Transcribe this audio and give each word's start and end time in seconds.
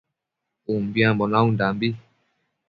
Umbiambo 0.75 1.23
naundambi 1.31 1.87